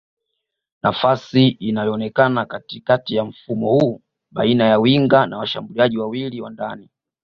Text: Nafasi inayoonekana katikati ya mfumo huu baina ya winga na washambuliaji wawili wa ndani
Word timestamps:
Nafasi 0.83 1.47
inayoonekana 1.47 2.45
katikati 2.45 3.15
ya 3.15 3.25
mfumo 3.25 3.67
huu 3.71 4.01
baina 4.31 4.63
ya 4.63 4.79
winga 4.79 5.25
na 5.25 5.37
washambuliaji 5.37 5.97
wawili 5.97 6.41
wa 6.41 6.49
ndani 6.49 6.89